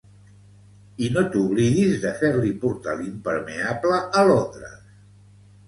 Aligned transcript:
I 1.07 1.09
no 1.17 1.23
t'oblidis 1.35 1.93
de 2.07 2.15
fer-li 2.23 2.55
portar 2.65 2.97
l'impermeable 3.03 4.03
a 4.23 4.27
Londres. 4.33 4.77